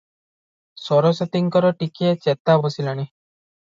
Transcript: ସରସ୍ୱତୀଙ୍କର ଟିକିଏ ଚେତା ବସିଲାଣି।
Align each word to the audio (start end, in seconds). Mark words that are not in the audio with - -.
ସରସ୍ୱତୀଙ୍କର 0.85 1.71
ଟିକିଏ 1.85 2.19
ଚେତା 2.27 2.61
ବସିଲାଣି। 2.67 3.11